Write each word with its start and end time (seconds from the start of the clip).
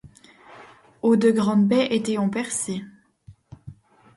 Au 1.03 1.15
de 1.15 1.29
grandes 1.29 1.67
baies 1.67 1.93
été 1.95 2.17
ont 2.17 2.31
percées. 2.31 2.81